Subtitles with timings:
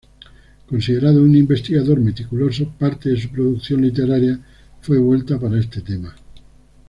[0.67, 4.39] Considerado un investigador meticuloso, parte de su producción literaria
[4.81, 6.15] fue vuelta para este tema.